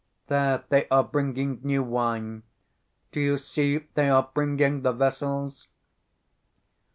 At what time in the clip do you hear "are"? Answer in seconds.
0.89-1.03, 4.09-4.31